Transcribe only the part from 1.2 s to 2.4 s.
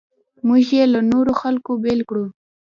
خلکو بېل کړو.